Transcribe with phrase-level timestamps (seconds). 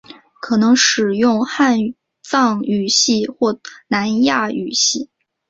[0.39, 1.93] 可能使用汉
[2.23, 5.11] 藏语系或南亚语系。